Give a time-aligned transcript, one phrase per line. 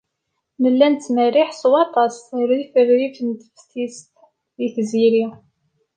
[0.61, 2.15] Nella nettmerriḥ s waṭas
[2.49, 4.13] rrif rrif n teftist
[4.65, 5.25] i tziri.